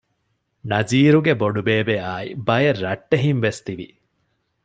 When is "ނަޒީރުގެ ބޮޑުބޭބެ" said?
0.69-1.95